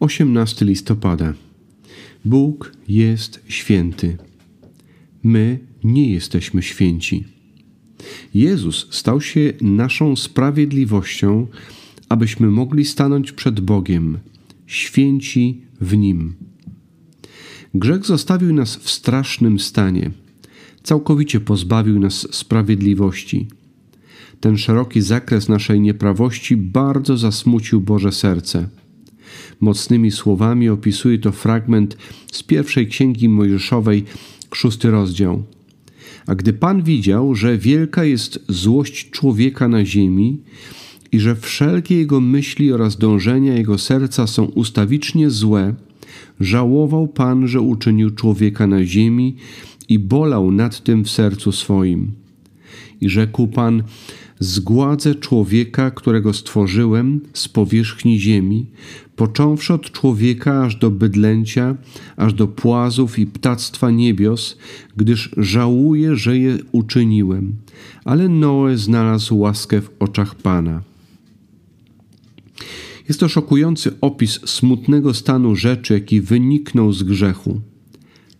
[0.00, 1.34] 18 listopada.
[2.24, 4.16] Bóg jest święty.
[5.22, 7.24] My nie jesteśmy święci.
[8.34, 11.46] Jezus stał się naszą sprawiedliwością,
[12.08, 14.18] abyśmy mogli stanąć przed Bogiem,
[14.66, 16.34] święci w Nim.
[17.74, 20.10] Grzech zostawił nas w strasznym stanie.
[20.82, 23.48] Całkowicie pozbawił nas sprawiedliwości.
[24.40, 28.68] Ten szeroki zakres naszej nieprawości bardzo zasmucił Boże serce.
[29.60, 31.96] Mocnymi słowami opisuje to fragment
[32.32, 34.04] z pierwszej księgi Mojżeszowej,
[34.54, 35.42] szósty rozdział.
[36.26, 40.38] A gdy Pan widział, że wielka jest złość człowieka na ziemi
[41.12, 45.74] i że wszelkie jego myśli oraz dążenia jego serca są ustawicznie złe,
[46.40, 49.36] żałował Pan, że uczynił człowieka na ziemi
[49.88, 52.25] i bolał nad tym w sercu swoim.
[53.00, 53.82] I rzekł Pan:
[54.40, 58.66] Zgładzę człowieka, którego stworzyłem z powierzchni ziemi,
[59.16, 61.76] począwszy od człowieka aż do bydlęcia,
[62.16, 64.58] aż do płazów i ptactwa niebios,
[64.96, 67.56] gdyż żałuję, że je uczyniłem.
[68.04, 70.82] Ale Noe znalazł łaskę w oczach Pana.
[73.08, 77.60] Jest to szokujący opis smutnego stanu rzeczy, jaki wyniknął z grzechu.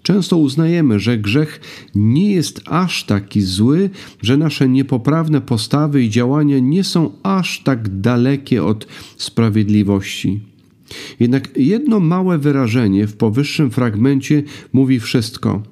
[0.07, 1.61] Często uznajemy, że grzech
[1.95, 3.91] nie jest aż taki zły,
[4.23, 10.41] że nasze niepoprawne postawy i działania nie są aż tak dalekie od sprawiedliwości.
[11.21, 15.63] Jednak jedno małe wyrażenie w powyższym fragmencie mówi wszystko.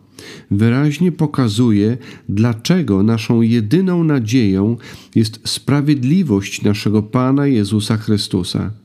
[0.50, 1.96] Wyraźnie pokazuje,
[2.28, 4.76] dlaczego naszą jedyną nadzieją
[5.14, 8.83] jest sprawiedliwość naszego Pana Jezusa Chrystusa.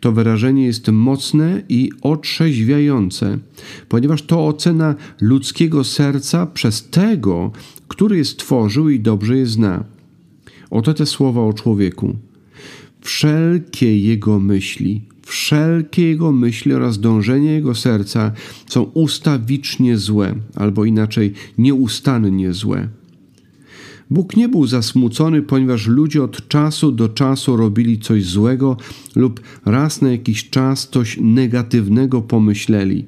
[0.00, 3.38] To wyrażenie jest mocne i otrzeźwiające,
[3.88, 7.52] ponieważ to ocena ludzkiego serca przez tego,
[7.88, 9.84] który je stworzył i dobrze je zna.
[10.70, 12.16] Oto te słowa o człowieku.
[13.00, 18.32] Wszelkie jego myśli, wszelkie jego myśli oraz dążenia jego serca
[18.66, 22.88] są ustawicznie złe, albo inaczej nieustannie złe.
[24.10, 28.76] Bóg nie był zasmucony, ponieważ ludzie od czasu do czasu robili coś złego
[29.16, 33.04] lub raz na jakiś czas coś negatywnego pomyśleli.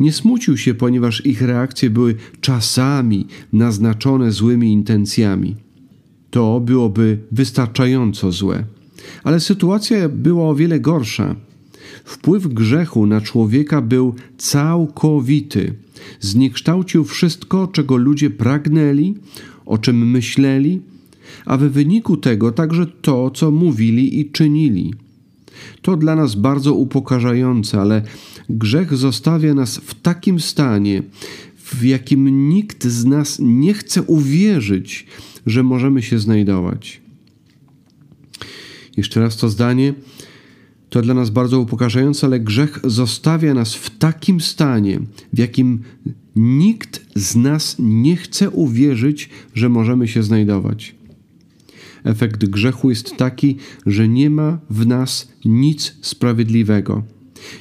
[0.00, 5.56] Nie smucił się, ponieważ ich reakcje były czasami naznaczone złymi intencjami.
[6.30, 8.64] To byłoby wystarczająco złe.
[9.24, 11.36] Ale sytuacja była o wiele gorsza.
[12.04, 15.74] Wpływ grzechu na człowieka był całkowity.
[16.20, 19.14] Zniekształcił wszystko, czego ludzie pragnęli
[19.70, 20.80] o czym myśleli,
[21.46, 24.94] a w wyniku tego także to, co mówili i czynili.
[25.82, 28.02] To dla nas bardzo upokarzające, ale
[28.48, 31.02] grzech zostawia nas w takim stanie,
[31.56, 35.06] w jakim nikt z nas nie chce uwierzyć,
[35.46, 37.00] że możemy się znajdować.
[38.96, 39.94] Jeszcze raz to zdanie.
[40.90, 45.00] To dla nas bardzo upokarzające, ale grzech zostawia nas w takim stanie,
[45.32, 45.80] w jakim
[46.36, 50.94] Nikt z nas nie chce uwierzyć, że możemy się znajdować.
[52.04, 53.56] Efekt grzechu jest taki,
[53.86, 57.02] że nie ma w nas nic sprawiedliwego.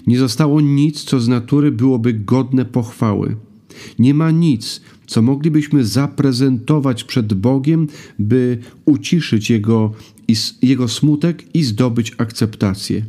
[0.08, 3.36] Nie zostało nic, co z natury byłoby godne pochwały.
[4.00, 7.88] Nie ma nic, co moglibyśmy zaprezentować przed Bogiem,
[8.20, 9.94] by uciszyć Jego,
[10.62, 13.06] jego smutek i zdobyć akceptację.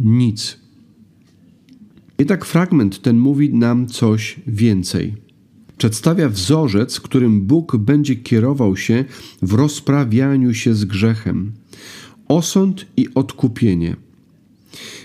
[0.00, 0.58] Nic.
[2.18, 5.14] Jednak fragment ten mówi nam coś więcej.
[5.78, 9.04] Przedstawia wzorzec, którym Bóg będzie kierował się
[9.42, 11.52] w rozprawianiu się z grzechem.
[12.28, 13.96] Osąd i odkupienie.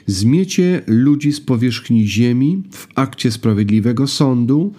[0.08, 4.74] Zmiecie ludzi z powierzchni ziemi w akcie sprawiedliwego sądu,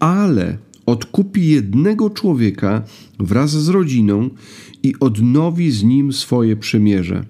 [0.00, 2.82] ale odkupi jednego człowieka
[3.18, 4.30] wraz z rodziną
[4.82, 7.24] i odnowi z nim swoje przymierze.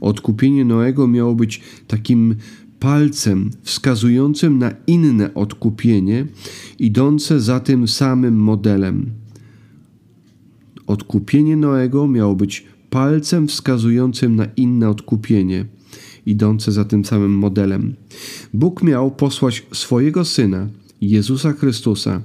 [0.00, 2.34] Odkupienie Noego miało być takim
[2.80, 6.26] palcem wskazującym na inne odkupienie,
[6.78, 9.10] idące za tym samym modelem.
[10.86, 15.64] Odkupienie Noego miało być palcem wskazującym na inne odkupienie,
[16.26, 17.94] idące za tym samym modelem.
[18.54, 20.68] Bóg miał posłać swojego syna,
[21.00, 22.22] Jezusa Chrystusa.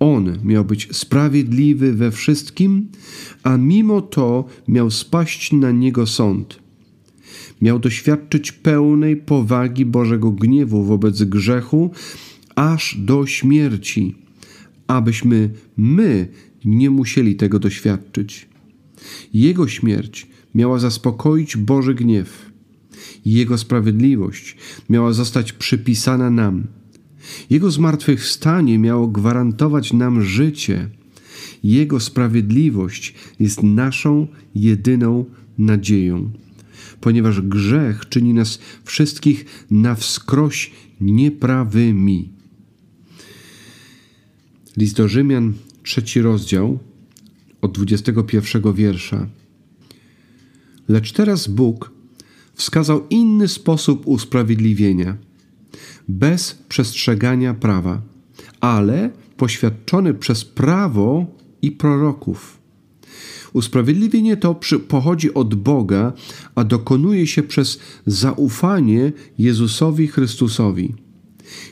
[0.00, 2.88] On miał być sprawiedliwy we wszystkim,
[3.42, 6.59] a mimo to miał spaść na niego sąd
[7.62, 11.90] miał doświadczyć pełnej powagi Bożego gniewu wobec grzechu
[12.54, 14.14] aż do śmierci,
[14.86, 16.28] abyśmy my
[16.64, 18.48] nie musieli tego doświadczyć.
[19.34, 22.50] Jego śmierć miała zaspokoić Boży gniew.
[23.24, 24.56] Jego sprawiedliwość
[24.90, 26.66] miała zostać przypisana nam.
[27.50, 30.88] Jego zmartwychwstanie miało gwarantować nam życie.
[31.64, 35.24] Jego sprawiedliwość jest naszą jedyną
[35.58, 36.30] nadzieją.
[37.00, 42.28] Ponieważ grzech czyni nas wszystkich na wskroś nieprawymi.
[44.76, 46.78] List do Rzymian, trzeci rozdział,
[47.60, 49.26] od 21 wiersza.
[50.88, 51.92] Lecz teraz Bóg
[52.54, 55.16] wskazał inny sposób usprawiedliwienia,
[56.08, 58.02] bez przestrzegania prawa,
[58.60, 61.26] ale poświadczony przez prawo
[61.62, 62.59] i proroków.
[63.52, 66.12] Usprawiedliwienie to pochodzi od Boga,
[66.54, 70.94] a dokonuje się przez zaufanie Jezusowi Chrystusowi.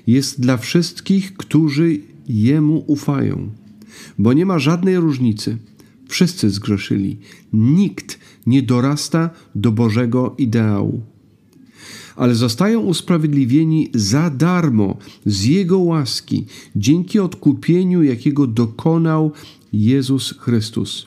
[0.06, 3.50] Jest dla wszystkich, którzy Jemu ufają,
[4.18, 5.58] bo nie ma żadnej różnicy.
[6.08, 7.16] Wszyscy zgrzeszyli.
[7.52, 11.02] Nikt nie dorasta do Bożego ideału.
[12.16, 14.96] Ale zostają usprawiedliwieni za darmo
[15.26, 16.46] z Jego łaski,
[16.76, 19.32] dzięki odkupieniu, jakiego dokonał
[19.72, 21.06] Jezus Chrystus.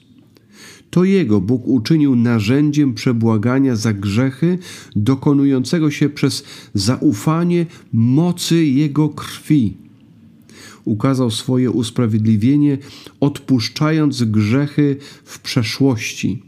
[0.91, 4.57] To Jego Bóg uczynił narzędziem przebłagania za grzechy,
[4.95, 6.43] dokonującego się przez
[6.73, 9.81] zaufanie mocy Jego krwi
[10.85, 12.77] ukazał swoje usprawiedliwienie,
[13.19, 16.43] odpuszczając grzechy w przeszłości,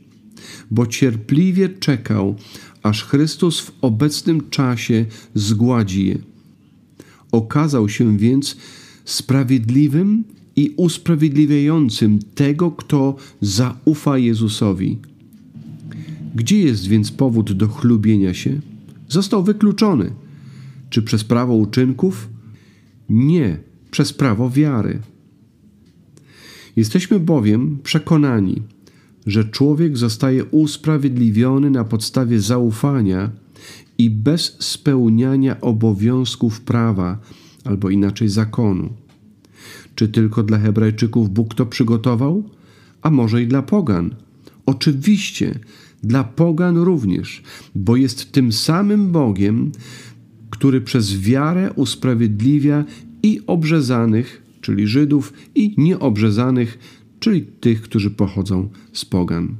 [0.72, 2.36] bo cierpliwie czekał,
[2.84, 5.06] aż Chrystus w obecnym czasie
[5.36, 6.18] zgładzi je.
[7.32, 8.58] Okazał się więc
[9.06, 10.24] sprawiedliwym
[10.56, 14.98] i usprawiedliwiającym tego, kto zaufa Jezusowi.
[16.36, 18.60] Gdzie jest więc powód do chlubienia się?
[19.10, 20.12] Został wykluczony.
[20.90, 22.30] Czy przez prawo uczynków?
[23.10, 23.60] Nie,
[23.92, 25.00] przez prawo wiary.
[26.76, 28.62] Jesteśmy bowiem przekonani,
[29.26, 33.32] że człowiek zostaje usprawiedliwiony na podstawie zaufania
[33.98, 37.20] i bez spełniania obowiązków prawa,
[37.64, 38.90] albo inaczej zakonu.
[39.96, 42.50] Czy tylko dla Hebrajczyków Bóg to przygotował?
[43.02, 44.16] A może i dla Pogan?
[44.66, 45.60] Oczywiście,
[46.04, 47.44] dla Pogan również,
[47.76, 49.72] bo jest tym samym Bogiem,
[50.50, 52.86] który przez wiarę usprawiedliwia
[53.24, 56.80] i obrzezanych, czyli Żydów, i nieobrzezanych,
[57.20, 59.56] czyli tych, którzy pochodzą z Pogan.